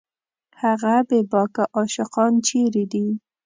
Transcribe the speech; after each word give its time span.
هغه 0.61 0.93
بېباکه 1.07 1.63
عاشقان 1.75 2.33
چېرې 2.47 2.83
دي 2.91 3.07